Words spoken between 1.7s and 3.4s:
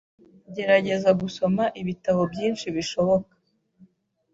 ibitabo byinshi bishoboka.